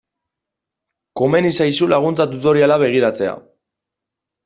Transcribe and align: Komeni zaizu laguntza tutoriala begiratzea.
Komeni 1.21 1.53
zaizu 1.59 1.91
laguntza 1.93 2.29
tutoriala 2.35 2.83
begiratzea. 2.89 3.41